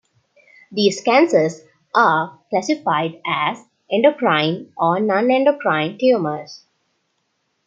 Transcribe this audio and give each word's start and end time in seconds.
These 0.71 0.99
cancers 1.01 1.61
are 1.93 2.39
classified 2.49 3.21
as 3.23 3.63
endocrine 3.91 4.73
or 4.75 4.97
nonendocrine 4.97 5.99
tumors. 5.99 6.65